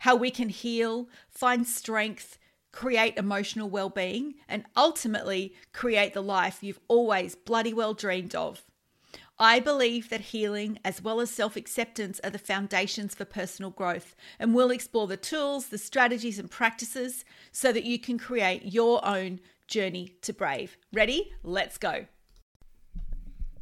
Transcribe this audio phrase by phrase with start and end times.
[0.00, 2.38] how we can heal, find strength,
[2.72, 8.64] create emotional well being, and ultimately create the life you've always bloody well dreamed of.
[9.40, 14.16] I believe that healing as well as self acceptance are the foundations for personal growth,
[14.38, 19.04] and we'll explore the tools, the strategies, and practices so that you can create your
[19.06, 20.76] own journey to brave.
[20.92, 21.32] Ready?
[21.44, 22.06] Let's go.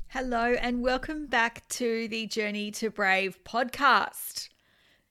[0.09, 4.49] Hello, and welcome back to the Journey to Brave podcast.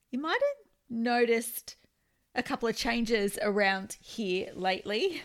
[0.09, 1.75] You might have noticed
[2.35, 5.21] a couple of changes around here lately,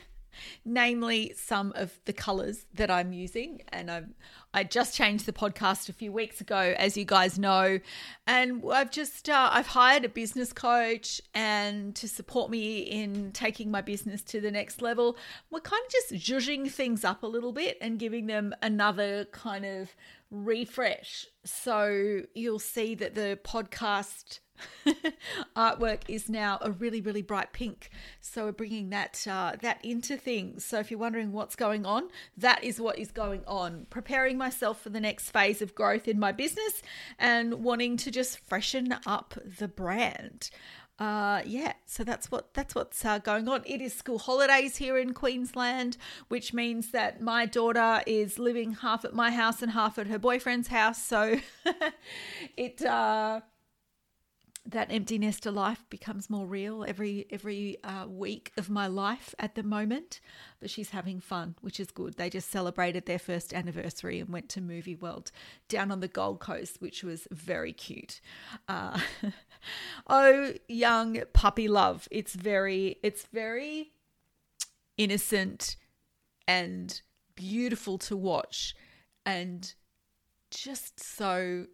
[0.64, 3.62] namely some of the colors that I'm using.
[3.70, 4.08] And I've,
[4.55, 7.81] I just changed the podcast a few weeks ago, as you guys know.
[8.27, 13.70] And I've just, uh, I've hired a business coach and to support me in taking
[13.70, 15.16] my business to the next level.
[15.50, 19.66] We're kind of just zhuzhing things up a little bit and giving them another kind
[19.66, 19.91] of
[20.31, 21.27] refresh.
[21.45, 24.41] So you'll see that the podcast
[25.56, 27.91] artwork is now a really really bright pink.
[28.20, 30.64] So we're bringing that uh, that into things.
[30.64, 33.87] So if you're wondering what's going on that is what is going on.
[33.91, 36.83] Preparing myself for the next phase of growth in my business
[37.19, 40.50] and wanting to just freshen up the brand
[41.01, 43.62] uh, yeah, so that's what that's what's uh, going on.
[43.65, 45.97] It is school holidays here in Queensland,
[46.29, 50.19] which means that my daughter is living half at my house and half at her
[50.19, 51.03] boyfriend's house.
[51.03, 51.41] So
[52.59, 53.41] it uh,
[54.66, 59.54] that empty nester life becomes more real every every uh, week of my life at
[59.54, 60.21] the moment.
[60.60, 62.15] But she's having fun, which is good.
[62.15, 65.32] They just celebrated their first anniversary and went to Movie World
[65.69, 68.21] down on the Gold Coast, which was very cute.
[68.69, 69.00] Uh,
[70.09, 72.06] oh, young puppy love!
[72.10, 73.92] It's very it's very
[74.98, 75.77] innocent
[76.47, 77.00] and
[77.34, 78.75] beautiful to watch,
[79.25, 79.72] and
[80.50, 81.66] just so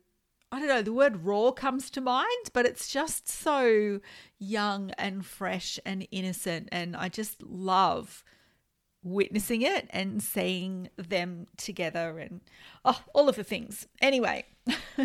[0.57, 4.01] I don't know, the word raw comes to mind, but it's just so
[4.39, 6.71] young and fresh and innocent.
[6.73, 8.25] And I just love
[9.03, 12.41] witnessing it and seeing them together and
[12.87, 13.87] oh, all of the things.
[14.01, 14.47] Anyway.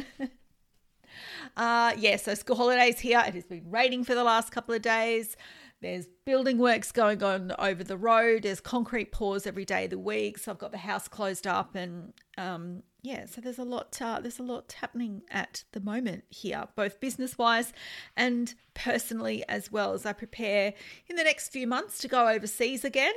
[1.58, 3.22] uh, yeah, so school holidays here.
[3.28, 5.36] It has been raining for the last couple of days.
[5.82, 8.44] There's building works going on over the road.
[8.44, 10.38] There's concrete pours every day of the week.
[10.38, 14.20] So I've got the house closed up and um, yeah, so there's a lot uh,
[14.20, 17.74] there's a lot happening at the moment here, both business wise
[18.16, 20.74] and personally as well as I prepare
[21.08, 23.14] in the next few months to go overseas again.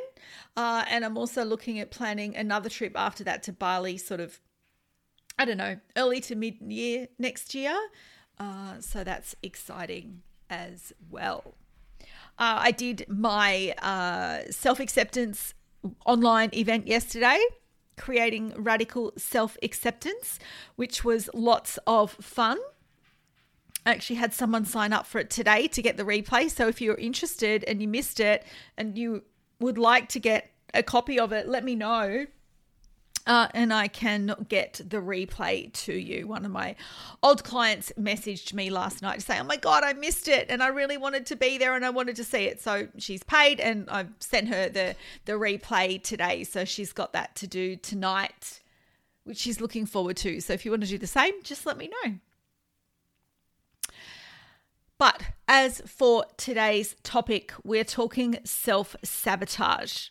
[0.56, 4.40] Uh, and I'm also looking at planning another trip after that to Bali, sort of
[5.38, 7.76] I don't know, early to mid year next year.
[8.38, 11.54] Uh, so that's exciting as well.
[12.38, 15.52] Uh, I did my uh, self acceptance
[16.06, 17.38] online event yesterday
[17.96, 20.38] creating radical self acceptance,
[20.76, 22.58] which was lots of fun.
[23.86, 26.50] I actually had someone sign up for it today to get the replay.
[26.50, 28.44] So if you're interested and you missed it
[28.78, 29.24] and you
[29.60, 32.26] would like to get a copy of it, let me know
[33.26, 36.26] uh, and I can get the replay to you.
[36.26, 36.76] One of my
[37.22, 40.46] old clients messaged me last night to say, Oh my God, I missed it.
[40.50, 42.60] And I really wanted to be there and I wanted to see it.
[42.60, 46.44] So she's paid and I've sent her the, the replay today.
[46.44, 48.60] So she's got that to do tonight,
[49.24, 50.40] which she's looking forward to.
[50.40, 52.16] So if you want to do the same, just let me know.
[54.98, 60.08] But as for today's topic, we're talking self sabotage.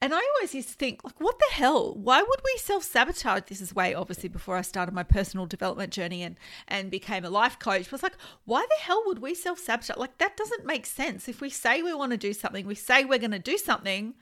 [0.00, 1.94] And I always used to think, like, what the hell?
[1.94, 3.42] Why would we self sabotage?
[3.48, 6.36] This is way obviously before I started my personal development journey and
[6.68, 7.82] and became a life coach.
[7.82, 9.96] It was like, why the hell would we self sabotage?
[9.96, 11.28] Like that doesn't make sense.
[11.28, 14.14] If we say we want to do something, we say we're going to do something.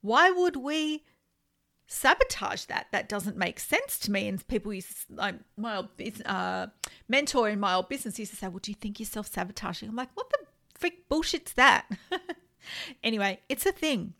[0.00, 1.04] Why would we
[1.86, 2.86] sabotage that?
[2.90, 4.28] That doesn't make sense to me.
[4.28, 5.88] And people used like my old
[6.26, 6.68] uh,
[7.08, 9.88] mentor in my old business used to say, "Well, do you think you're self sabotaging?"
[9.88, 10.38] I'm like, what the
[10.74, 11.86] freak bullshit's that?
[13.04, 14.14] anyway, it's a thing.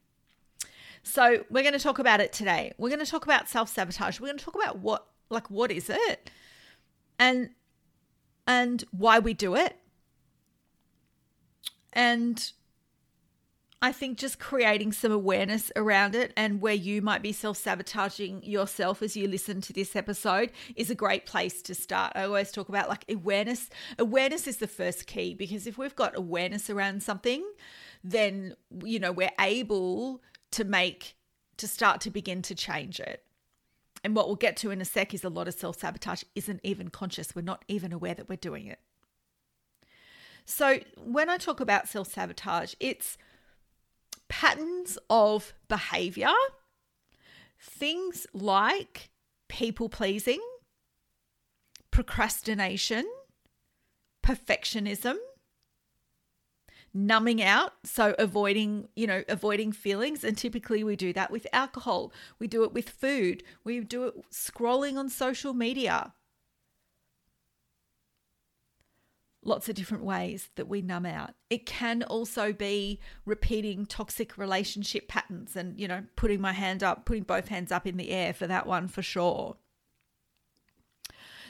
[1.03, 2.73] So we're going to talk about it today.
[2.79, 4.21] We're going to talk about self-sabotage.
[4.21, 6.31] We're going to talk about what like what is it?
[7.19, 7.51] And
[8.47, 9.77] and why we do it.
[11.93, 12.53] And
[13.85, 18.45] I think just creating some awareness around it and where you might be self sabotaging
[18.45, 22.13] yourself as you listen to this episode is a great place to start.
[22.15, 23.69] I always talk about like awareness.
[23.99, 27.45] Awareness is the first key because if we've got awareness around something,
[28.05, 28.55] then,
[28.85, 30.23] you know, we're able
[30.53, 31.17] to make,
[31.57, 33.25] to start to begin to change it.
[34.05, 36.61] And what we'll get to in a sec is a lot of self sabotage isn't
[36.63, 37.35] even conscious.
[37.35, 38.81] We're not even aware that we're doing it.
[40.45, 43.17] So, when I talk about self sabotage, it's
[44.29, 46.33] patterns of behavior,
[47.61, 49.11] things like
[49.49, 50.41] people pleasing,
[51.91, 53.05] procrastination,
[54.25, 55.17] perfectionism,
[56.95, 62.13] numbing out so avoiding you know avoiding feelings and typically we do that with alcohol
[62.39, 66.13] we do it with food we do it scrolling on social media
[69.45, 71.35] lots of different ways that we numb out.
[71.51, 77.05] It can also be repeating toxic relationship patterns and, you know, putting my hand up,
[77.05, 79.57] putting both hands up in the air for that one for sure.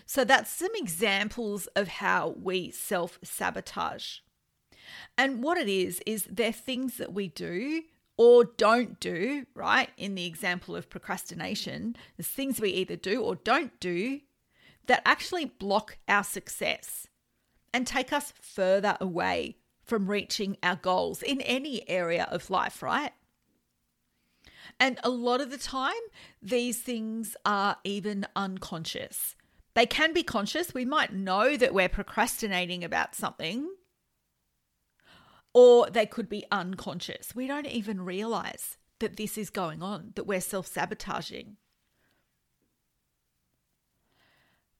[0.06, 4.18] So that's some examples of how we self sabotage.
[5.16, 7.82] And what it is, is they're things that we do
[8.16, 9.90] or don't do, right?
[9.96, 14.20] In the example of procrastination, there's things we either do or don't do
[14.86, 17.06] that actually block our success
[17.72, 23.12] and take us further away from reaching our goals in any area of life, right?
[24.78, 25.92] And a lot of the time,
[26.40, 29.36] these things are even unconscious.
[29.74, 30.74] They can be conscious.
[30.74, 33.68] We might know that we're procrastinating about something,
[35.54, 37.34] or they could be unconscious.
[37.34, 41.56] We don't even realize that this is going on, that we're self sabotaging.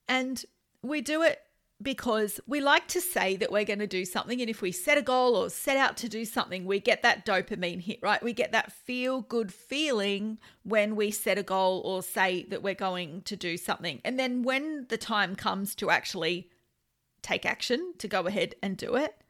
[0.08, 0.44] And
[0.82, 1.40] we do it
[1.82, 4.40] because we like to say that we're going to do something.
[4.40, 7.26] And if we set a goal or set out to do something, we get that
[7.26, 8.22] dopamine hit, right?
[8.22, 12.74] We get that feel good feeling when we set a goal or say that we're
[12.74, 14.00] going to do something.
[14.04, 16.50] And then when the time comes to actually
[17.22, 19.21] take action, to go ahead and do it,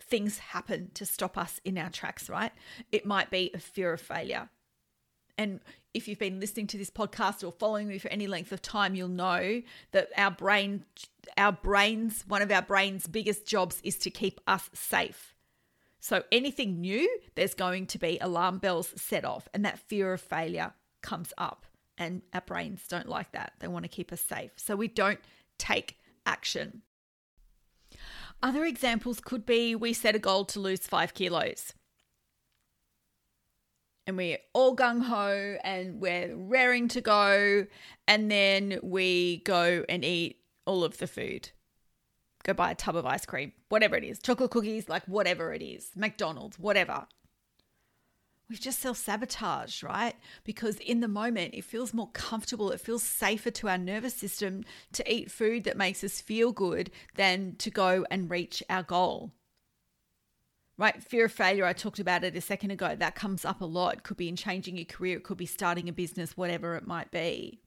[0.00, 2.52] things happen to stop us in our tracks, right?
[2.92, 4.48] It might be a fear of failure.
[5.38, 5.60] And
[5.92, 8.94] if you've been listening to this podcast or following me for any length of time,
[8.94, 9.62] you'll know
[9.92, 10.84] that our brain,
[11.36, 15.34] our brains, one of our brain's biggest jobs is to keep us safe.
[16.00, 20.20] So anything new, there's going to be alarm bells set off, and that fear of
[20.20, 21.64] failure comes up.
[21.96, 23.52] And our brains don't like that.
[23.60, 24.50] They want to keep us safe.
[24.56, 25.20] So we don't
[25.58, 25.96] take
[26.26, 26.82] action.
[28.44, 31.72] Other examples could be we set a goal to lose five kilos
[34.06, 37.66] and we're all gung ho and we're raring to go.
[38.06, 41.50] And then we go and eat all of the food.
[42.42, 45.62] Go buy a tub of ice cream, whatever it is, chocolate cookies, like whatever it
[45.62, 47.06] is, McDonald's, whatever.
[48.54, 50.14] We've just self sabotaged, right?
[50.44, 52.70] Because in the moment, it feels more comfortable.
[52.70, 54.62] It feels safer to our nervous system
[54.92, 59.32] to eat food that makes us feel good than to go and reach our goal
[60.78, 61.02] right?
[61.02, 62.94] Fear of failure, I talked about it a second ago.
[62.94, 63.94] That comes up a lot.
[63.94, 66.86] It could be in changing your career, it could be starting a business, whatever it
[66.86, 67.60] might be.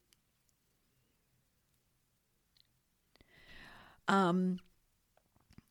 [4.08, 4.60] Um,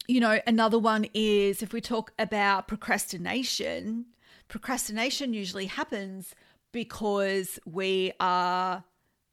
[0.09, 4.07] you know, another one is if we talk about procrastination,
[4.49, 6.35] procrastination usually happens
[6.73, 8.85] because we are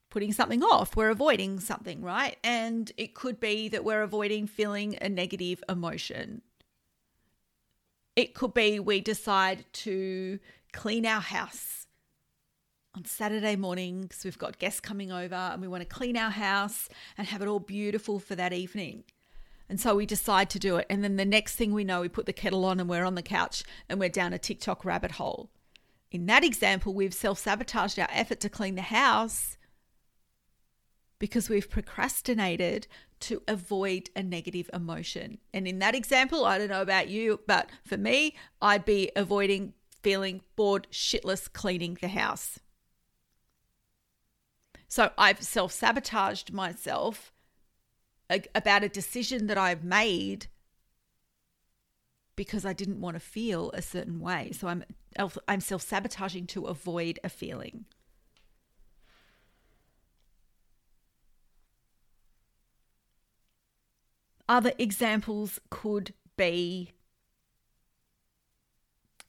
[0.09, 2.37] putting something off, we're avoiding something, right?
[2.43, 6.41] And it could be that we're avoiding feeling a negative emotion
[8.15, 10.39] it could be we decide to
[10.71, 11.87] clean our house
[12.95, 14.21] on Saturday mornings.
[14.23, 17.47] We've got guests coming over and we want to clean our house and have it
[17.47, 19.03] all beautiful for that evening.
[19.69, 20.85] And so we decide to do it.
[20.89, 23.15] And then the next thing we know, we put the kettle on and we're on
[23.15, 25.49] the couch and we're down a TikTok rabbit hole.
[26.11, 29.57] In that example, we've self sabotaged our effort to clean the house
[31.17, 32.87] because we've procrastinated
[33.21, 35.39] to avoid a negative emotion.
[35.53, 39.73] And in that example, I don't know about you, but for me, I'd be avoiding
[40.03, 42.59] feeling bored, shitless cleaning the house.
[44.87, 47.32] So I've self sabotaged myself
[48.29, 50.47] about a decision that I've made
[52.35, 54.51] because I didn't want to feel a certain way.
[54.51, 54.83] So I'm
[55.47, 57.85] I'm self sabotaging to avoid a feeling.
[64.49, 66.91] Other examples could be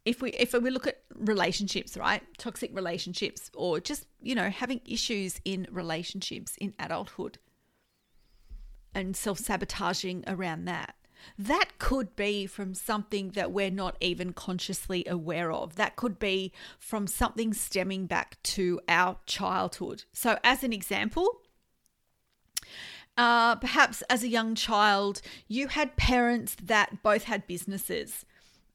[0.04, 2.22] if we if we look at relationships, right?
[2.38, 7.38] Toxic relationships or just, you know, having issues in relationships in adulthood
[8.94, 10.94] and self-sabotaging around that.
[11.38, 15.76] That could be from something that we're not even consciously aware of.
[15.76, 20.04] That could be from something stemming back to our childhood.
[20.12, 21.40] So, as an example,
[23.16, 28.24] uh, perhaps as a young child, you had parents that both had businesses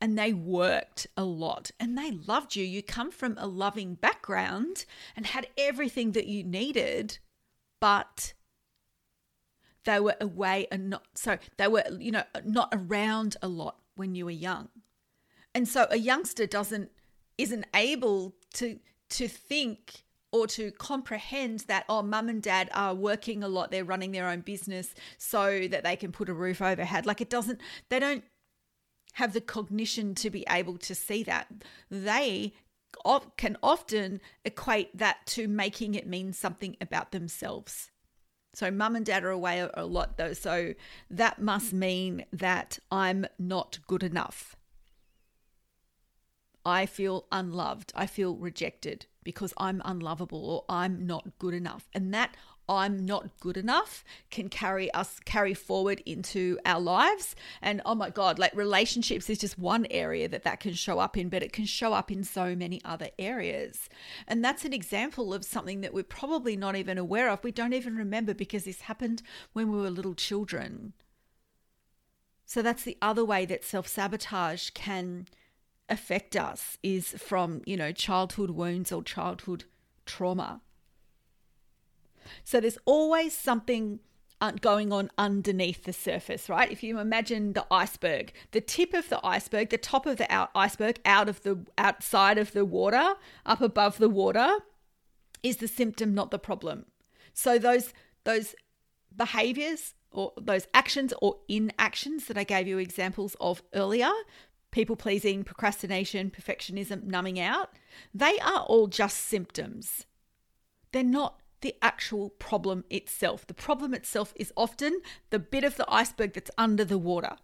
[0.01, 2.63] and they worked a lot and they loved you.
[2.63, 4.85] You come from a loving background
[5.15, 7.19] and had everything that you needed,
[7.81, 8.33] but
[9.85, 14.15] they were away and not so they were, you know, not around a lot when
[14.15, 14.69] you were young.
[15.55, 16.91] And so a youngster doesn't
[17.37, 23.43] isn't able to to think or to comprehend that oh mum and dad are working
[23.43, 26.83] a lot they're running their own business so that they can put a roof over
[26.83, 27.05] head.
[27.05, 27.59] Like it doesn't
[27.89, 28.23] they don't
[29.13, 31.47] have the cognition to be able to see that.
[31.89, 32.53] They
[33.37, 37.91] can often equate that to making it mean something about themselves
[38.53, 40.73] so mum and dad are away a lot though so
[41.09, 44.55] that must mean that i'm not good enough
[46.65, 51.87] I feel unloved, I feel rejected because I'm unlovable or I'm not good enough.
[51.93, 52.35] And that
[52.69, 57.35] I'm not good enough can carry us carry forward into our lives.
[57.61, 61.17] And oh my God, like relationships is just one area that that can show up
[61.17, 63.89] in, but it can show up in so many other areas.
[64.27, 67.43] And that's an example of something that we're probably not even aware of.
[67.43, 69.23] We don't even remember because this happened
[69.53, 70.93] when we were little children.
[72.45, 75.27] So that's the other way that self sabotage can
[75.89, 79.63] affect us is from, you know, childhood wounds or childhood
[80.05, 80.61] trauma.
[82.43, 83.99] So there's always something
[84.41, 86.71] uh, going on underneath the surface, right?
[86.71, 90.49] If you imagine the iceberg, the tip of the iceberg, the top of the out
[90.55, 94.59] iceberg out of the outside of the water, up above the water
[95.43, 96.85] is the symptom, not the problem.
[97.33, 98.55] So those those
[99.15, 104.11] behaviors or those actions or inactions that I gave you examples of earlier
[104.71, 107.71] people pleasing, procrastination, perfectionism, numbing out,
[108.13, 110.05] they are all just symptoms.
[110.91, 113.45] They're not the actual problem itself.
[113.45, 117.35] The problem itself is often the bit of the iceberg that's under the water.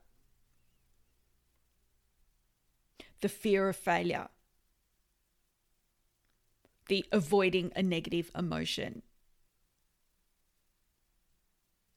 [3.22, 4.28] The fear of failure,
[6.88, 9.02] the avoiding a negative emotion,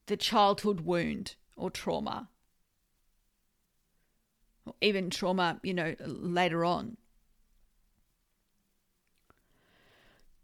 [0.06, 2.28] the childhood wound or trauma
[4.68, 6.96] or even trauma, you know, later on.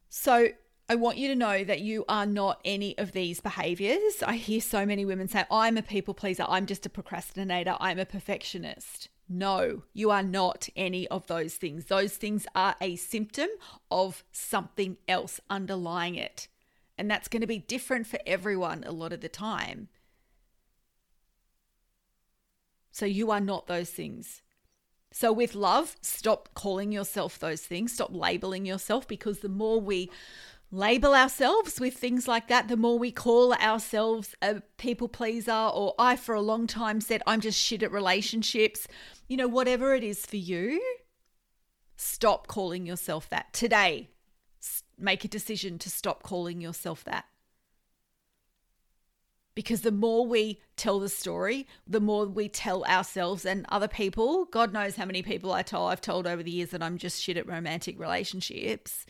[0.09, 0.49] So
[0.89, 4.23] I want you to know that you are not any of these behaviors.
[4.23, 7.99] I hear so many women say, I'm a people pleaser, I'm just a procrastinator, I'm
[7.99, 9.09] a perfectionist.
[9.27, 11.87] No, you are not any of those things.
[11.87, 13.49] Those things are a symptom
[13.91, 16.49] of something else underlying it.
[16.99, 19.89] And that's going to be different for everyone a lot of the time.
[22.93, 24.43] So you are not those things.
[25.11, 30.11] So, with love, stop calling yourself those things, stop labeling yourself because the more we
[30.75, 35.95] label ourselves with things like that, the more we call ourselves a people pleaser, or
[35.99, 38.89] I, for a long time, said, I'm just shit at relationships.
[39.29, 40.83] You know, whatever it is for you,
[41.97, 43.53] stop calling yourself that.
[43.53, 44.09] Today,
[44.99, 47.27] make a decision to stop calling yourself that
[49.55, 54.47] because the more we tell the story, the more we tell ourselves and other people.
[54.47, 57.23] God knows how many people I told I've told over the years that I'm just
[57.23, 59.07] shit at romantic relationships.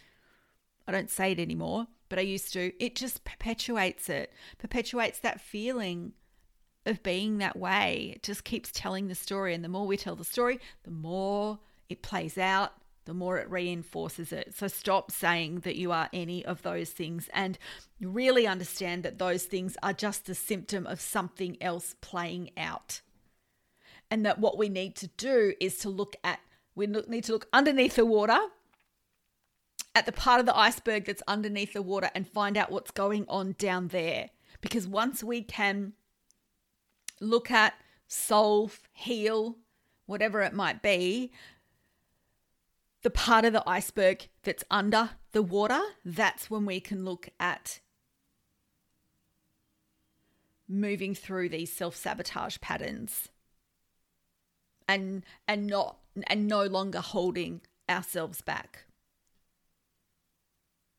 [0.86, 2.72] I don't say it anymore, but I used to.
[2.82, 6.12] It just perpetuates it, perpetuates that feeling
[6.86, 8.12] of being that way.
[8.16, 9.54] It just keeps telling the story.
[9.54, 12.72] And the more we tell the story, the more it plays out,
[13.06, 14.54] the more it reinforces it.
[14.56, 17.58] So stop saying that you are any of those things and
[18.00, 23.00] really understand that those things are just a symptom of something else playing out.
[24.10, 26.40] And that what we need to do is to look at,
[26.74, 28.38] we need to look underneath the water,
[29.94, 33.24] at the part of the iceberg that's underneath the water, and find out what's going
[33.28, 34.30] on down there.
[34.60, 35.92] Because once we can
[37.20, 37.74] look at,
[38.06, 39.58] solve, heal,
[40.06, 41.32] whatever it might be,
[43.02, 47.80] the part of the iceberg that's under the water, that's when we can look at
[50.66, 53.28] moving through these self-sabotage patterns
[54.88, 58.86] and and not and no longer holding ourselves back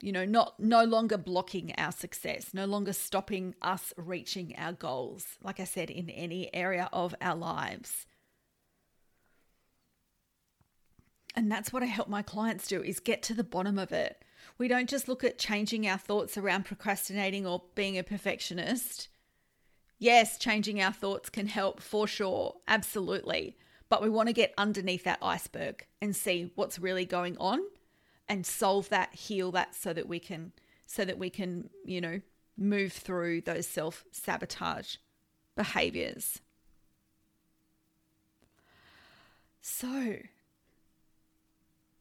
[0.02, 5.38] you know not no longer blocking our success no longer stopping us reaching our goals
[5.42, 8.06] like i said in any area of our lives
[11.36, 14.24] And that's what I help my clients do is get to the bottom of it.
[14.58, 19.10] We don't just look at changing our thoughts around procrastinating or being a perfectionist.
[20.00, 23.58] Yes, changing our thoughts can help for sure, absolutely.
[23.90, 27.60] But we want to get underneath that iceberg and see what's really going on
[28.28, 30.52] and solve that, heal that so that we can
[30.88, 32.22] so that we can, you know,
[32.58, 34.98] move through those self-sabotage
[35.56, 36.40] behaviors.
[39.62, 40.18] So,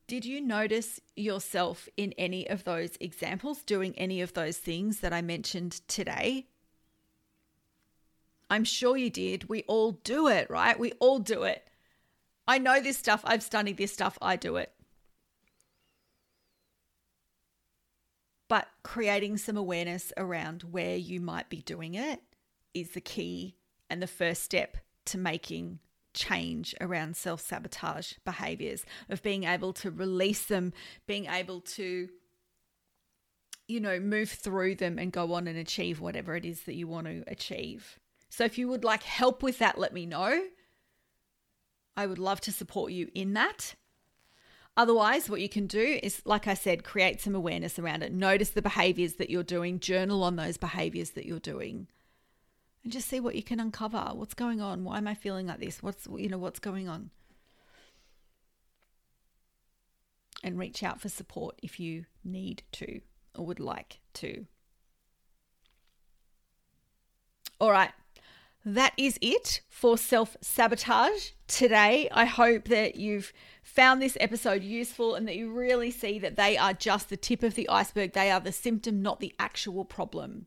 [0.06, 5.14] did you notice yourself in any of those examples doing any of those things that
[5.14, 6.46] I mentioned today?
[8.50, 9.48] I'm sure you did.
[9.48, 10.78] We all do it, right?
[10.78, 11.66] We all do it.
[12.46, 13.22] I know this stuff.
[13.24, 14.18] I've studied this stuff.
[14.20, 14.73] I do it.
[18.54, 22.20] But creating some awareness around where you might be doing it
[22.72, 23.56] is the key
[23.90, 25.80] and the first step to making
[26.12, 30.72] change around self sabotage behaviors, of being able to release them,
[31.04, 32.08] being able to,
[33.66, 36.86] you know, move through them and go on and achieve whatever it is that you
[36.86, 37.98] want to achieve.
[38.28, 40.44] So if you would like help with that, let me know.
[41.96, 43.74] I would love to support you in that.
[44.76, 48.12] Otherwise, what you can do is, like I said, create some awareness around it.
[48.12, 51.86] Notice the behaviors that you're doing, journal on those behaviors that you're doing
[52.84, 54.10] and just see what you can uncover.
[54.12, 54.84] What's going on?
[54.84, 55.82] Why am I feeling like this?
[55.82, 57.10] What's you know what's going on?
[60.42, 63.00] And reach out for support if you need to
[63.34, 64.44] or would like to.
[67.58, 67.92] All right.
[68.64, 72.08] That is it for self sabotage today.
[72.10, 76.56] I hope that you've found this episode useful and that you really see that they
[76.56, 78.12] are just the tip of the iceberg.
[78.12, 80.46] They are the symptom, not the actual problem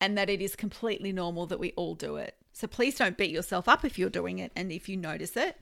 [0.00, 2.36] and that it is completely normal that we all do it.
[2.52, 5.56] So please don't beat yourself up if you're doing it and if you notice it.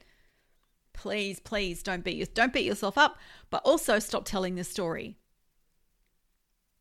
[0.92, 3.18] Please, please don't beat don't beat yourself up,
[3.50, 5.18] but also stop telling the story.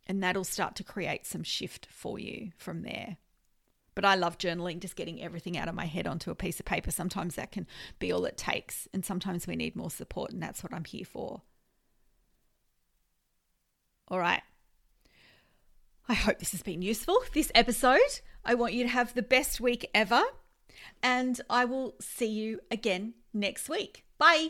[0.05, 3.17] And that'll start to create some shift for you from there.
[3.97, 6.67] But I love journaling, just getting everything out of my head onto a piece of
[6.67, 6.91] paper.
[6.91, 7.65] Sometimes that can
[7.97, 11.03] be all it takes, and sometimes we need more support, and that's what I'm here
[11.03, 11.41] for.
[14.09, 14.43] All right.
[16.07, 18.21] I hope this has been useful, this episode.
[18.45, 20.21] I want you to have the best week ever,
[21.01, 24.05] and I will see you again next week.
[24.19, 24.49] Bye.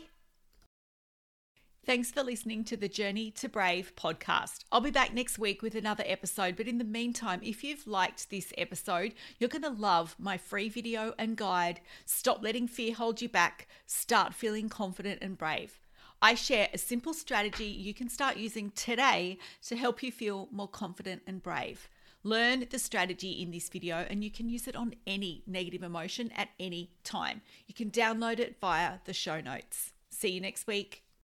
[1.88, 4.66] Thanks for listening to the Journey to Brave podcast.
[4.70, 8.28] I'll be back next week with another episode, but in the meantime, if you've liked
[8.28, 13.22] this episode, you're going to love my free video and guide Stop Letting Fear Hold
[13.22, 15.80] You Back, Start Feeling Confident and Brave.
[16.20, 20.68] I share a simple strategy you can start using today to help you feel more
[20.68, 21.88] confident and brave.
[22.22, 26.32] Learn the strategy in this video and you can use it on any negative emotion
[26.36, 27.40] at any time.
[27.66, 29.94] You can download it via the show notes.
[30.10, 31.07] See you next week.